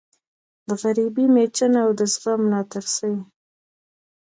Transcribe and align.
د 0.67 0.69
غریبۍ 0.81 1.25
مېچن 1.35 1.73
او 1.83 1.89
د 1.99 2.01
زغم 2.13 2.41
ناترسۍ 2.53 3.15